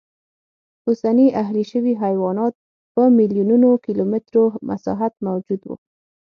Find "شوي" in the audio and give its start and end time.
1.71-1.93